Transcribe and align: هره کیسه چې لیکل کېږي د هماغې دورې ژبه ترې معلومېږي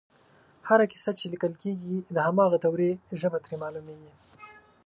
هره 0.69 0.85
کیسه 0.91 1.11
چې 1.19 1.25
لیکل 1.33 1.53
کېږي 1.63 1.95
د 2.15 2.17
هماغې 2.27 2.57
دورې 2.61 2.91
ژبه 3.19 3.37
ترې 3.43 3.55
معلومېږي 3.63 4.13